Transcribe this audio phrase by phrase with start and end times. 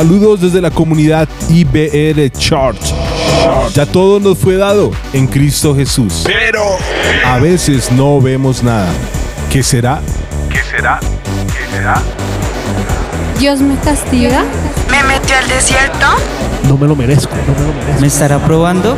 [0.00, 2.80] Saludos desde la comunidad IBR Church.
[3.74, 6.22] Ya todo nos fue dado en Cristo Jesús.
[6.24, 6.62] Pero
[7.26, 8.88] A veces no vemos nada.
[9.52, 10.00] ¿Qué será?
[10.50, 11.00] ¿qué será?
[11.48, 12.00] ¿Qué será?
[13.38, 14.42] Dios me castiga.
[14.90, 16.06] Me metió al desierto.
[16.66, 18.00] No me lo merezco, no me lo merezco.
[18.00, 18.96] ¿Me estará probando?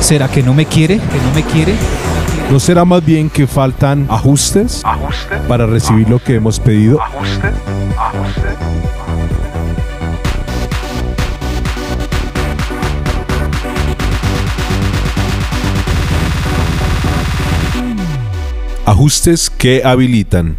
[0.00, 0.96] ¿Será que no me quiere?
[0.96, 1.74] ¿Que no me quiere?
[2.50, 5.36] ¿No será más bien que faltan ajustes ¿Ajuste?
[5.46, 7.02] para recibir lo que hemos pedido?
[7.02, 7.48] ¿Ajuste?
[7.98, 8.97] ¿Ajuste?
[18.88, 20.56] Ajustes que habilitan.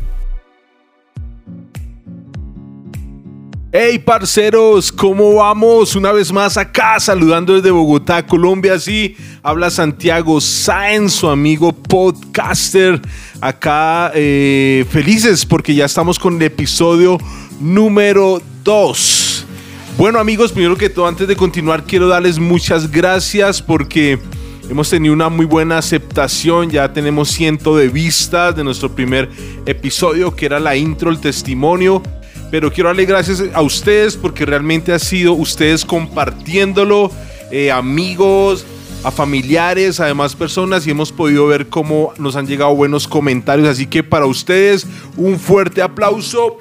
[3.72, 5.96] Hey parceros, ¿cómo vamos?
[5.96, 8.78] Una vez más acá saludando desde Bogotá, Colombia.
[8.78, 13.02] Sí, habla Santiago Sáenz, su amigo podcaster.
[13.42, 17.18] Acá eh, felices porque ya estamos con el episodio
[17.60, 19.46] número 2.
[19.98, 24.20] Bueno amigos, primero que todo, antes de continuar, quiero darles muchas gracias porque
[24.70, 26.70] hemos tenido una muy buena aceptación.
[26.70, 29.30] Ya tenemos ciento de vistas de nuestro primer
[29.66, 32.02] episodio, que era la intro, el testimonio.
[32.52, 37.12] Pero quiero darle gracias a ustedes porque realmente ha sido ustedes compartiéndolo,
[37.52, 38.66] eh, amigos,
[39.04, 43.68] a familiares, a demás personas y hemos podido ver cómo nos han llegado buenos comentarios.
[43.68, 46.58] Así que para ustedes, un fuerte aplauso.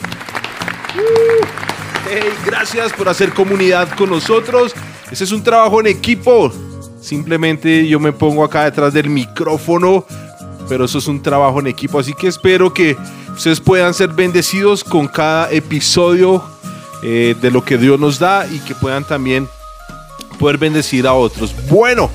[2.10, 4.74] Hey, gracias por hacer comunidad con nosotros.
[5.10, 6.52] Ese es un trabajo en equipo.
[7.08, 10.04] Simplemente yo me pongo acá detrás del micrófono,
[10.68, 11.98] pero eso es un trabajo en equipo.
[11.98, 12.98] Así que espero que
[13.32, 16.44] ustedes puedan ser bendecidos con cada episodio
[17.02, 19.48] eh, de lo que Dios nos da y que puedan también
[20.38, 21.54] poder bendecir a otros.
[21.70, 22.10] Bueno,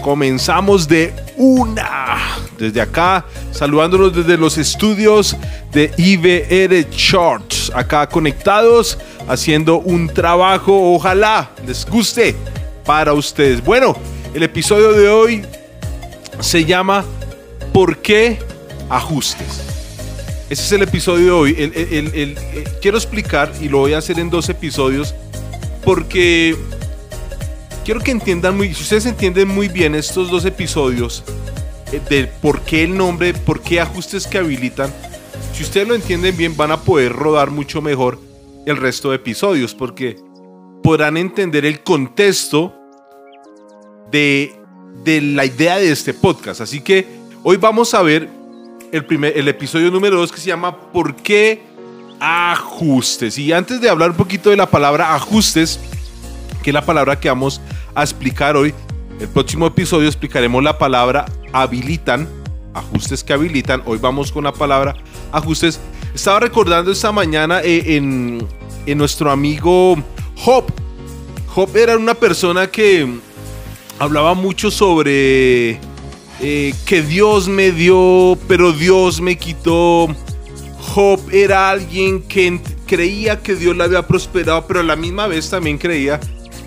[0.00, 2.18] comenzamos de una.
[2.56, 5.36] Desde acá, saludándolos desde los estudios
[5.72, 7.72] de IBR Charts.
[7.74, 8.96] Acá conectados,
[9.26, 10.94] haciendo un trabajo.
[10.94, 12.36] Ojalá les guste
[12.84, 13.64] para ustedes.
[13.64, 13.96] Bueno,
[14.34, 15.44] el episodio de hoy
[16.40, 17.04] se llama
[17.72, 18.38] ¿Por qué
[18.88, 19.62] ajustes?
[20.48, 21.54] Ese es el episodio de hoy.
[21.58, 21.72] El-
[22.14, 25.14] eh, quiero explicar, y lo voy a hacer en dos episodios,
[25.84, 26.56] porque
[27.84, 31.22] quiero que entiendan muy, si ustedes entienden muy bien estos dos episodios,
[31.92, 34.92] eh, de por qué el nombre, por qué ajustes que habilitan,
[35.54, 38.18] si ustedes lo entienden bien, van a poder rodar mucho mejor
[38.66, 40.16] el resto de episodios, porque
[40.82, 42.74] podrán entender el contexto
[44.10, 44.54] de,
[45.04, 46.60] de la idea de este podcast.
[46.60, 47.06] Así que
[47.42, 48.28] hoy vamos a ver
[48.92, 51.62] el, primer, el episodio número 2 que se llama ¿Por qué
[52.18, 53.38] ajustes?
[53.38, 55.80] Y antes de hablar un poquito de la palabra ajustes,
[56.62, 57.60] que es la palabra que vamos
[57.94, 58.74] a explicar hoy,
[59.20, 62.28] el próximo episodio explicaremos la palabra habilitan,
[62.74, 63.82] ajustes que habilitan.
[63.84, 64.96] Hoy vamos con la palabra
[65.32, 65.80] ajustes.
[66.14, 68.46] Estaba recordando esta mañana eh, en,
[68.86, 69.96] en nuestro amigo
[70.36, 70.64] Job.
[71.48, 73.20] Job era una persona que
[74.00, 75.78] hablaba mucho sobre
[76.40, 80.08] eh, que Dios me dio, pero Dios me quitó.
[80.80, 85.50] Job era alguien que creía que Dios le había prosperado, pero a la misma vez
[85.50, 86.18] también creía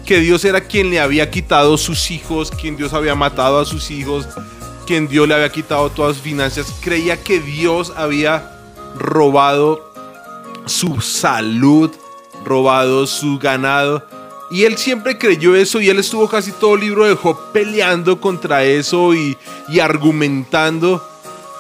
[0.06, 3.90] que Dios era quien le había quitado sus hijos, quien Dios había matado a sus
[3.90, 4.28] hijos,
[4.86, 6.74] quien Dios le había quitado todas sus finanzas.
[6.82, 8.52] Creía que Dios había
[8.96, 9.92] robado
[10.68, 11.90] su salud,
[12.46, 14.06] robado su ganado.
[14.53, 18.22] Y él siempre creyó eso y él estuvo casi todo el libro de Job peleando
[18.22, 19.36] contra eso y,
[19.81, 21.03] argumentando.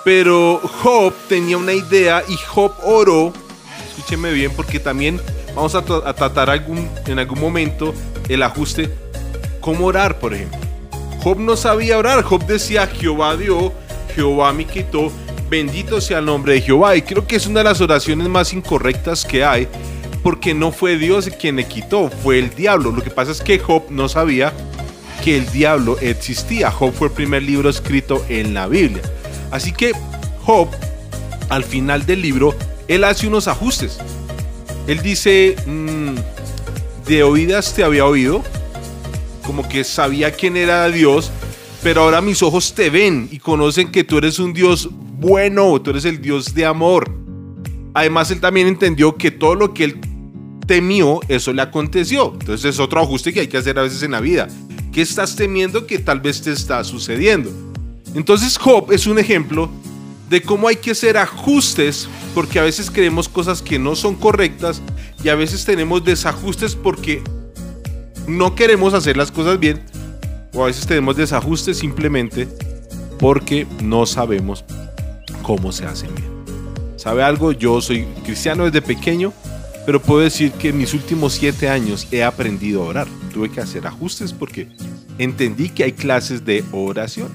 [0.05, 3.33] Pero Job tenía una idea y Job oró.
[3.89, 5.19] Escúcheme bien porque también
[5.55, 7.95] vamos a tratar algún, en algún momento
[8.29, 8.93] el ajuste.
[9.59, 10.59] ¿Cómo orar, por ejemplo?
[11.23, 12.21] Job no sabía orar.
[12.21, 13.73] Job decía, Jehová dio,
[14.13, 15.11] Jehová me quitó,
[15.49, 16.95] bendito sea el nombre de Jehová.
[16.95, 19.67] Y creo que es una de las oraciones más incorrectas que hay,
[20.23, 22.91] porque no fue Dios quien le quitó, fue el diablo.
[22.91, 24.53] Lo que pasa es que Job no sabía
[25.23, 26.71] que el diablo existía.
[26.71, 29.01] Job fue el primer libro escrito en la Biblia.
[29.51, 29.91] Así que
[30.41, 30.69] Job,
[31.49, 32.55] al final del libro,
[32.87, 33.99] él hace unos ajustes.
[34.87, 36.15] Él dice, mm,
[37.05, 38.43] de oídas te había oído,
[39.45, 41.31] como que sabía quién era Dios,
[41.81, 45.91] pero ahora mis ojos te ven y conocen que tú eres un Dios bueno, tú
[45.91, 47.09] eres el Dios de amor.
[47.93, 50.12] Además, él también entendió que todo lo que él
[50.65, 52.33] temió, eso le aconteció.
[52.39, 54.47] Entonces es otro ajuste que hay que hacer a veces en la vida.
[54.91, 57.51] ¿Qué estás temiendo que tal vez te está sucediendo?
[58.15, 59.69] Entonces Job es un ejemplo
[60.29, 64.81] de cómo hay que hacer ajustes porque a veces creemos cosas que no son correctas
[65.23, 67.21] y a veces tenemos desajustes porque
[68.27, 69.81] no queremos hacer las cosas bien
[70.53, 72.47] o a veces tenemos desajustes simplemente
[73.19, 74.63] porque no sabemos
[75.41, 76.31] cómo se hacen bien.
[76.95, 77.51] ¿Sabe algo?
[77.51, 79.33] Yo soy cristiano desde pequeño
[79.85, 83.07] pero puedo decir que en mis últimos siete años he aprendido a orar.
[83.33, 84.69] Tuve que hacer ajustes porque
[85.17, 87.29] entendí que hay clases de oración.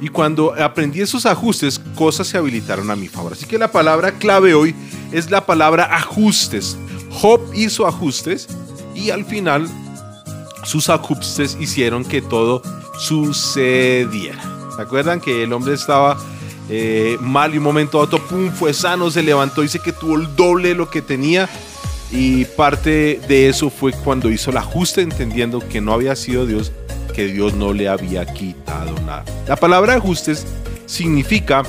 [0.00, 3.32] Y cuando aprendí esos ajustes, cosas se habilitaron a mi favor.
[3.32, 4.74] Así que la palabra clave hoy
[5.12, 6.76] es la palabra ajustes.
[7.10, 8.48] Job hizo ajustes
[8.94, 9.68] y al final
[10.64, 12.62] sus ajustes hicieron que todo
[12.98, 14.42] sucediera.
[14.76, 16.18] ¿Se acuerdan que el hombre estaba
[16.68, 20.16] eh, mal y un momento a otro, pum, fue sano, se levantó, dice que tuvo
[20.16, 21.48] el doble de lo que tenía
[22.10, 26.72] y parte de eso fue cuando hizo el ajuste entendiendo que no había sido Dios,
[27.14, 29.24] que Dios no le había quitado nada.
[29.48, 30.46] La palabra ajustes
[30.86, 31.62] significa,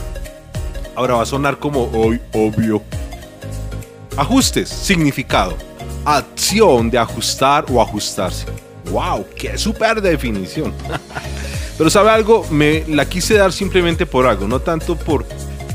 [0.95, 2.83] ahora va a sonar como hoy obvio,
[4.15, 5.57] ajustes, significado,
[6.05, 8.45] acción de ajustar o ajustarse.
[8.91, 9.25] ¡Wow!
[9.35, 10.73] ¡Qué super definición!
[11.77, 15.25] Pero sabe algo, me la quise dar simplemente por algo, no tanto por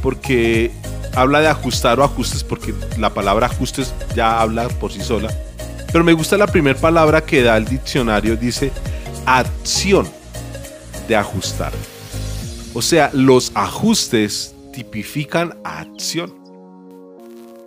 [0.03, 0.71] porque
[1.15, 5.31] habla de ajustar o ajustes, porque la palabra ajustes ya habla por sí sola.
[5.93, 8.73] Pero me gusta la primera palabra que da el diccionario, dice
[9.27, 10.09] acción
[11.09, 11.73] de ajustar.
[12.73, 16.33] O sea, los ajustes tipifican acción.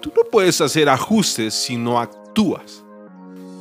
[0.01, 2.82] Tú no puedes hacer ajustes si no actúas.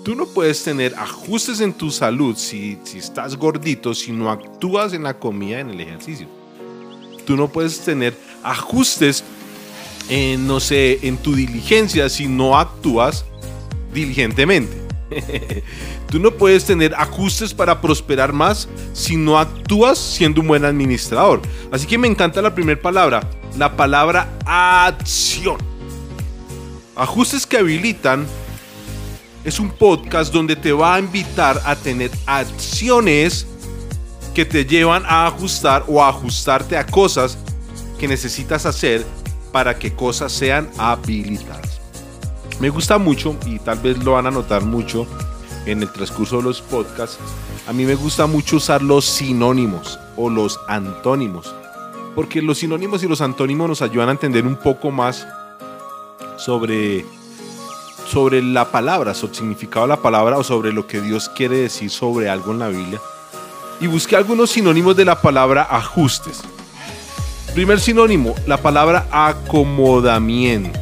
[0.04, 4.94] Tú no puedes tener ajustes en tu salud si, si estás gordito, si no actúas
[4.94, 6.26] en la comida, en el ejercicio.
[7.24, 9.22] Tú no puedes tener ajustes
[10.08, 13.24] en, no sé, en tu diligencia si no actúas
[13.94, 14.82] diligentemente.
[16.10, 21.40] Tú no puedes tener ajustes para prosperar más si no actúas siendo un buen administrador.
[21.70, 25.58] Así que me encanta la primera palabra, la palabra acción.
[26.96, 28.26] Ajustes que habilitan
[29.44, 33.46] es un podcast donde te va a invitar a tener acciones
[34.34, 37.36] que te llevan a ajustar o a ajustarte a cosas
[37.98, 39.04] que necesitas hacer
[39.50, 41.80] para que cosas sean habilitadas.
[42.60, 45.06] Me gusta mucho y tal vez lo van a notar mucho
[45.66, 47.18] en el transcurso de los podcasts.
[47.66, 51.54] A mí me gusta mucho usar los sinónimos o los antónimos.
[52.14, 55.26] Porque los sinónimos y los antónimos nos ayudan a entender un poco más
[56.36, 57.04] sobre
[58.12, 61.56] sobre la palabra, sobre el significado de la palabra o sobre lo que Dios quiere
[61.56, 63.00] decir sobre algo en la Biblia.
[63.80, 66.42] Y busqué algunos sinónimos de la palabra ajustes.
[67.54, 70.78] Primer sinónimo, la palabra acomodamiento.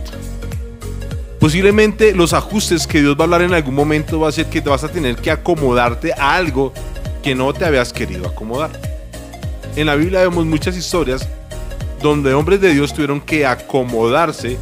[1.38, 4.60] Posiblemente los ajustes que Dios va a hablar en algún momento va a ser que
[4.60, 6.72] te vas a tener que acomodarte a algo
[7.22, 8.72] que no te habías querido acomodar.
[9.76, 11.28] En la Biblia vemos muchas historias
[12.02, 14.58] donde hombres de Dios tuvieron que acomodarse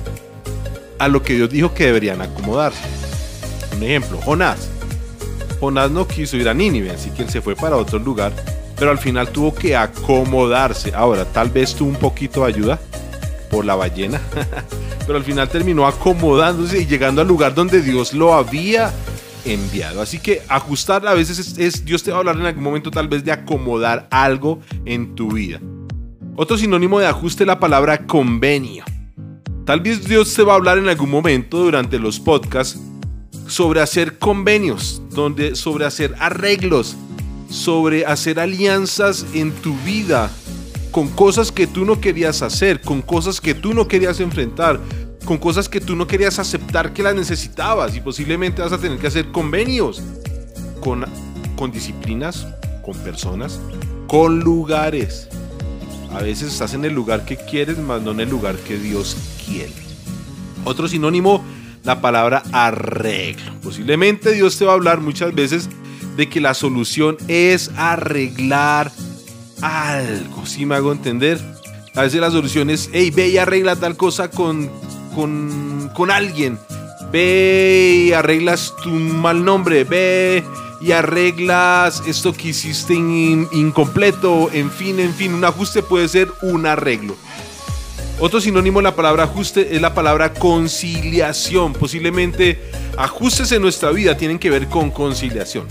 [0.98, 2.80] a lo que Dios dijo que deberían acomodarse.
[3.76, 4.68] Un ejemplo, Jonás.
[5.60, 8.32] Jonás no quiso ir a Nínive, así que él se fue para otro lugar,
[8.76, 10.92] pero al final tuvo que acomodarse.
[10.94, 12.80] Ahora, tal vez tuvo un poquito de ayuda
[13.50, 14.20] por la ballena,
[15.06, 18.92] pero al final terminó acomodándose y llegando al lugar donde Dios lo había
[19.44, 20.00] enviado.
[20.00, 22.90] Así que ajustar a veces es, es, Dios te va a hablar en algún momento
[22.90, 25.60] tal vez de acomodar algo en tu vida.
[26.36, 28.84] Otro sinónimo de ajuste es la palabra convenio.
[29.68, 32.80] Tal vez Dios te va a hablar en algún momento durante los podcasts
[33.48, 36.96] sobre hacer convenios, donde, sobre hacer arreglos,
[37.50, 40.30] sobre hacer alianzas en tu vida
[40.90, 44.80] con cosas que tú no querías hacer, con cosas que tú no querías enfrentar,
[45.26, 48.98] con cosas que tú no querías aceptar que las necesitabas y posiblemente vas a tener
[48.98, 50.00] que hacer convenios
[50.80, 51.04] con,
[51.56, 52.46] con disciplinas,
[52.82, 53.60] con personas,
[54.06, 55.28] con lugares.
[56.14, 59.14] A veces estás en el lugar que quieres, más no en el lugar que Dios
[60.64, 61.44] Otro sinónimo,
[61.84, 63.52] la palabra arreglo.
[63.62, 65.68] Posiblemente Dios te va a hablar muchas veces
[66.16, 68.90] de que la solución es arreglar
[69.62, 70.46] algo.
[70.46, 71.38] Si me hago entender?
[71.94, 74.70] A veces la solución es, hey, ve y arregla tal cosa con,
[75.14, 76.58] con, con alguien.
[77.10, 79.84] Ve y arreglas tu mal nombre.
[79.84, 80.44] Ve
[80.80, 86.28] y arreglas esto que hiciste in, incompleto, en fin, en fin, un ajuste puede ser
[86.42, 87.16] un arreglo.
[88.20, 91.72] Otro sinónimo de la palabra ajuste es la palabra conciliación.
[91.72, 92.58] Posiblemente
[92.96, 95.66] ajustes en nuestra vida tienen que ver con conciliación.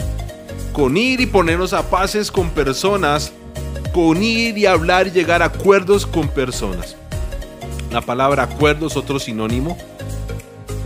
[0.74, 3.34] Con ir y ponernos a paces con personas,
[3.94, 6.96] con ir y hablar y llegar a acuerdos con personas.
[7.92, 9.78] La palabra acuerdo es otro sinónimo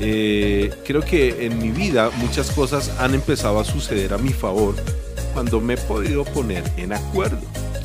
[0.03, 4.73] eh, creo que en mi vida muchas cosas han empezado a suceder a mi favor
[5.35, 7.37] cuando me he podido poner en acuerdo.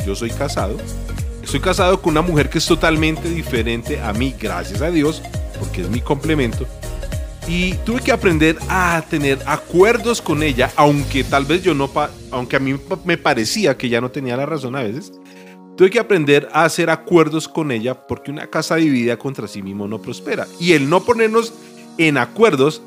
[0.07, 0.79] Yo soy casado,
[1.47, 5.23] estoy casado con una mujer que es totalmente diferente a mí, gracias a Dios,
[5.61, 6.67] porque es mi complemento.
[7.47, 11.89] Y tuve que aprender a tener acuerdos con ella, aunque tal vez yo no,
[12.33, 12.75] aunque a mí
[13.05, 15.13] me parecía que ya no tenía la razón a veces.
[15.77, 19.87] Tuve que aprender a hacer acuerdos con ella porque una casa dividida contra sí mismo
[19.87, 20.49] no prospera.
[20.59, 21.53] Y el no ponernos
[21.97, 22.83] en acuerdos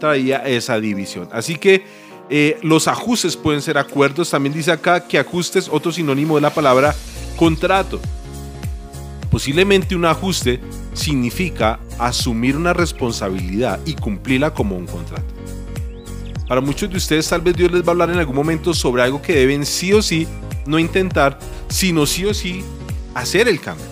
[0.00, 1.28] traía esa división.
[1.30, 1.84] Así que
[2.30, 4.30] eh, los ajustes pueden ser acuerdos.
[4.30, 6.96] También dice acá que ajustes, otro sinónimo de la palabra
[7.36, 8.00] contrato.
[9.30, 10.60] Posiblemente un ajuste
[10.92, 15.24] significa asumir una responsabilidad y cumplirla como un contrato.
[16.46, 19.02] Para muchos de ustedes tal vez Dios les va a hablar en algún momento sobre
[19.02, 20.26] algo que deben sí o sí
[20.66, 22.62] no intentar, sino sí o sí
[23.14, 23.86] hacer el cambio.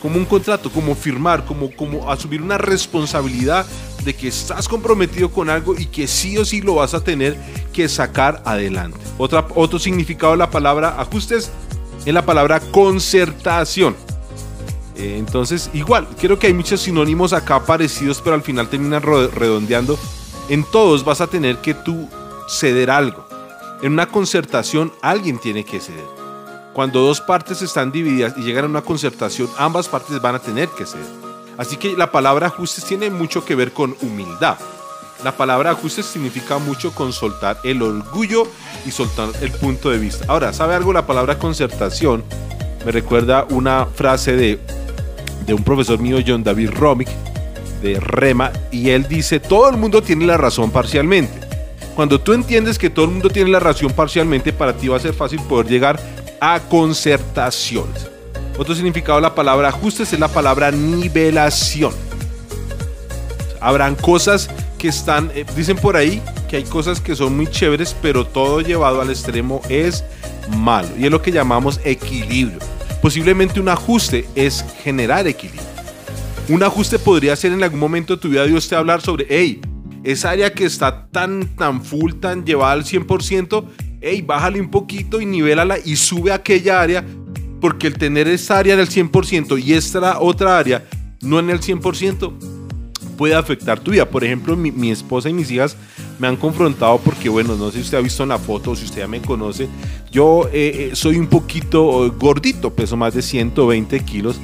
[0.00, 3.66] Como un contrato, como firmar, como, como asumir una responsabilidad
[4.04, 7.36] de que estás comprometido con algo y que sí o sí lo vas a tener
[7.72, 8.98] que sacar adelante.
[9.18, 11.50] Otro significado de la palabra ajustes
[12.04, 13.96] es la palabra concertación.
[14.96, 19.98] Eh, Entonces, igual, creo que hay muchos sinónimos acá parecidos, pero al final terminan redondeando.
[20.48, 22.08] En todos vas a tener que tú
[22.48, 23.26] ceder algo.
[23.82, 26.06] En una concertación alguien tiene que ceder.
[26.72, 30.68] Cuando dos partes están divididas y llegan a una concertación, ambas partes van a tener
[30.70, 31.06] que ceder.
[31.56, 34.58] Así que la palabra ajustes tiene mucho que ver con humildad.
[35.24, 38.46] La palabra ajustes significa mucho con soltar el orgullo
[38.86, 40.24] y soltar el punto de vista.
[40.28, 40.92] Ahora, ¿sabe algo?
[40.92, 42.22] La palabra concertación
[42.86, 44.60] me recuerda una frase de,
[45.44, 47.08] de un profesor mío, John David Romick,
[47.82, 51.48] de Rema, y él dice, todo el mundo tiene la razón parcialmente.
[51.96, 55.00] Cuando tú entiendes que todo el mundo tiene la razón parcialmente, para ti va a
[55.00, 56.00] ser fácil poder llegar
[56.40, 58.06] a concertaciones.
[58.56, 61.92] Otro significado de la palabra ajustes es la palabra nivelación.
[63.60, 64.48] Habrán cosas
[64.78, 68.60] que están, eh, dicen por ahí que hay cosas que son muy chéveres, pero todo
[68.60, 70.04] llevado al extremo es
[70.56, 70.88] malo.
[70.98, 72.58] Y es lo que llamamos equilibrio.
[73.02, 75.68] Posiblemente un ajuste es generar equilibrio.
[76.48, 79.60] Un ajuste podría ser en algún momento de tu vida Dios te hablar sobre, hey,
[80.02, 83.64] esa área que está tan, tan full, tan llevada al 100%,
[84.00, 87.04] hey, bájale un poquito y nivélala y sube aquella área,
[87.60, 90.84] porque el tener esa área en el 100% y esta otra área
[91.20, 92.57] no en el 100%,
[93.18, 94.08] puede afectar tu vida.
[94.08, 95.76] Por ejemplo, mi, mi esposa y mis hijas
[96.18, 98.76] me han confrontado porque, bueno, no sé si usted ha visto en la foto o
[98.76, 99.68] si usted ya me conoce,
[100.10, 104.40] yo eh, eh, soy un poquito eh, gordito, peso más de 120 kilos.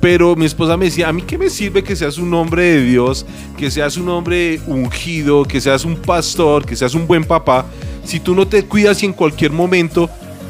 [0.00, 2.82] Pero mi esposa me decía, a mí qué me sirve que seas un hombre de
[2.82, 3.26] Dios,
[3.56, 7.66] que seas un hombre ungido, que seas un pastor, que seas un buen papá,
[8.04, 10.08] si tú no te cuidas y en cualquier momento,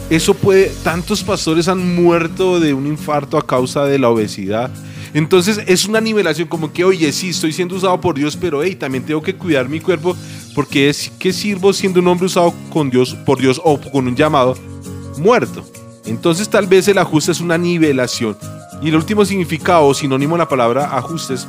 [0.09, 4.71] eso puede, tantos pastores han muerto de un infarto a causa de la obesidad.
[5.13, 8.77] Entonces es una nivelación como que, oye, sí, estoy siendo usado por Dios, pero hey,
[8.77, 10.17] también tengo que cuidar mi cuerpo
[10.55, 14.17] porque es que sirvo siendo un hombre usado con Dios, por Dios o con un
[14.17, 14.57] llamado
[15.19, 15.65] muerto.
[16.07, 18.37] Entonces tal vez el ajuste es una nivelación.
[18.83, 21.47] Y el último significado o sinónimo de la palabra ajustes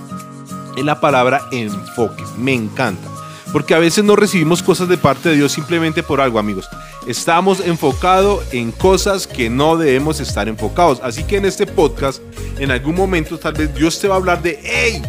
[0.76, 2.24] es la palabra enfoque.
[2.38, 3.21] Me encanta.
[3.52, 6.70] Porque a veces no recibimos cosas de parte de Dios simplemente por algo, amigos.
[7.06, 11.00] Estamos enfocados en cosas que no debemos estar enfocados.
[11.04, 12.22] Así que en este podcast,
[12.60, 15.02] en algún momento, tal vez Dios te va a hablar de, hey,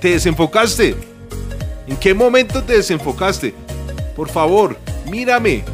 [0.00, 0.96] te desenfocaste.
[1.86, 3.54] ¿En qué momento te desenfocaste?
[4.16, 4.76] Por favor,
[5.08, 5.64] mírame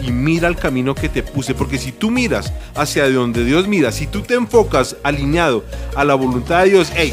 [0.00, 1.54] y mira el camino que te puse.
[1.54, 5.64] Porque si tú miras hacia donde Dios mira, si tú te enfocas alineado
[5.96, 7.12] a la voluntad de Dios, hey,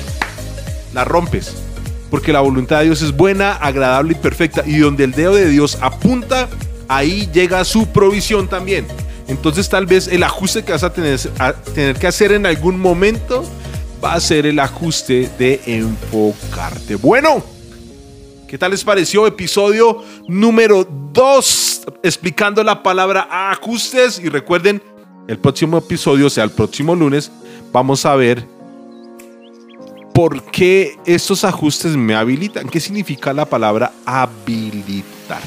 [0.93, 1.69] la rompes.
[2.10, 4.63] Porque la voluntad de Dios es buena, agradable y perfecta.
[4.66, 6.50] Y donde el dedo de Dios apunta,
[6.88, 8.88] ahí llega su provisión también.
[9.28, 11.20] Entonces tal vez el ajuste que vas a tener,
[12.00, 13.46] que hacer en algún momento
[14.04, 16.96] va a ser el ajuste de enfocarte.
[16.96, 17.44] Bueno,
[18.48, 19.28] ¿qué tal les pareció?
[19.28, 24.20] Episodio número 2 explicando la palabra ajustes.
[24.20, 24.82] Y recuerden,
[25.28, 27.32] el próximo episodio, o sea, el próximo lunes,
[27.72, 28.48] vamos a ver
[30.20, 32.68] por qué estos ajustes me habilitan.
[32.68, 35.42] ¿Qué significa la palabra habilitar?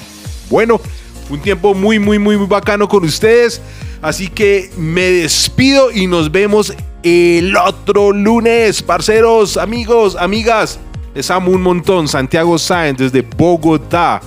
[0.49, 0.81] Bueno,
[1.29, 3.61] un tiempo muy, muy, muy, muy bacano con ustedes.
[4.01, 10.79] Así que me despido y nos vemos el otro lunes, parceros, amigos, amigas.
[11.15, 12.09] Les amo un montón.
[12.09, 14.23] Santiago Sáenz desde Bogotá,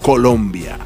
[0.00, 0.78] Colombia.